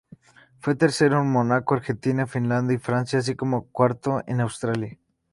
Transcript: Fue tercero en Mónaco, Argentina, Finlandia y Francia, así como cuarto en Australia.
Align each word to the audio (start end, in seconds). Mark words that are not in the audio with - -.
Fue 0.61 0.73
tercero 0.73 1.21
en 1.21 1.29
Mónaco, 1.31 1.75
Argentina, 1.75 2.25
Finlandia 2.25 2.73
y 2.75 2.79
Francia, 2.79 3.19
así 3.19 3.35
como 3.35 3.67
cuarto 3.67 4.23
en 4.25 4.41
Australia. 4.41 4.97